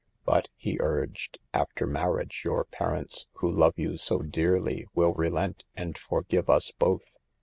[0.25, 5.95] "But," he urged, "after marriage your parents who love you so dearly will relent and
[5.95, 7.19] forgive us both.